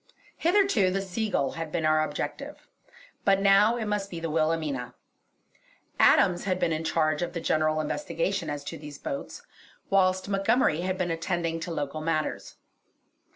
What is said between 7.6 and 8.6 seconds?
investigation